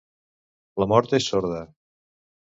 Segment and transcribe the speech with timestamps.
[0.83, 1.61] La mort és sorda.